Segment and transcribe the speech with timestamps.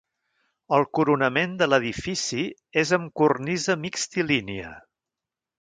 [0.77, 2.47] El coronament de l'edifici
[2.85, 4.77] és amb cornisa mixtilínia.